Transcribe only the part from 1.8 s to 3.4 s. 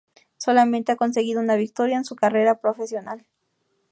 en su carrera como profesional.